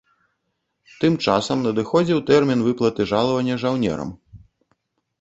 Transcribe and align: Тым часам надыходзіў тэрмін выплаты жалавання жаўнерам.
Тым 1.03 1.13
часам 1.25 1.57
надыходзіў 1.67 2.23
тэрмін 2.33 2.59
выплаты 2.71 3.01
жалавання 3.15 3.63
жаўнерам. 3.69 4.09